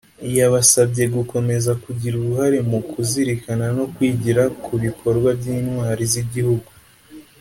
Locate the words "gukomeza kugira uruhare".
1.15-2.57